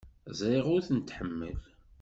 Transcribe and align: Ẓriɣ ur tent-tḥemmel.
Ẓriɣ 0.39 0.65
ur 0.75 0.81
tent-tḥemmel. 0.87 1.57